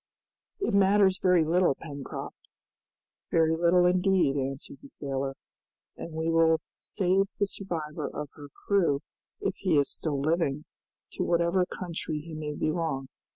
"It 0.59 0.73
matters 0.73 1.19
very 1.21 1.45
little, 1.45 1.75
Pencroft!" 1.75 2.35
"Very 3.29 3.55
little 3.55 3.85
indeed," 3.85 4.35
answered 4.35 4.79
the 4.81 4.89
sailor, 4.89 5.35
"and 5.95 6.11
we 6.11 6.27
will 6.27 6.59
save 6.79 7.25
the 7.37 7.45
survivor 7.45 8.07
of 8.09 8.29
her 8.33 8.47
crew 8.65 9.01
if 9.41 9.57
he 9.57 9.77
is 9.77 9.89
still 9.91 10.19
living, 10.19 10.65
to 11.11 11.23
whatever 11.23 11.67
country 11.67 12.17
he 12.19 12.33
may 12.33 12.55
belong. 12.55 13.09